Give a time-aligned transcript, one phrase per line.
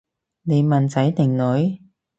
[0.41, 1.79] 你問仔定女？